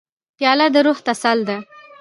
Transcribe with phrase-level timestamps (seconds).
[0.37, 1.57] پیاله د روح تسل ده.